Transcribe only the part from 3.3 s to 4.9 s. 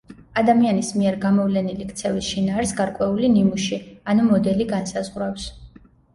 ნიმუში, ანუ მოდელი